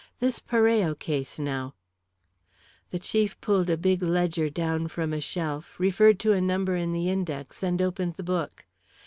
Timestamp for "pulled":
3.39-3.69